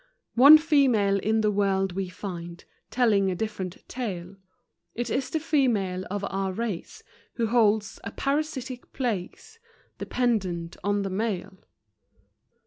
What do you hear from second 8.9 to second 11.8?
place Dependent on the male.